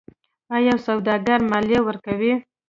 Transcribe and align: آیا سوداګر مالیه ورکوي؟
آیا 0.55 0.75
سوداګر 0.85 1.39
مالیه 1.51 1.79
ورکوي؟ 1.83 2.33